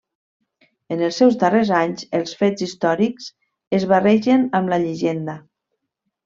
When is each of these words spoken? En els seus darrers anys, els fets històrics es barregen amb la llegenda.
En 0.93 1.01
els 1.07 1.19
seus 1.21 1.35
darrers 1.43 1.71
anys, 1.79 2.05
els 2.21 2.33
fets 2.39 2.65
històrics 2.69 3.29
es 3.81 3.87
barregen 3.93 4.49
amb 4.61 4.75
la 4.75 4.81
llegenda. 4.87 5.37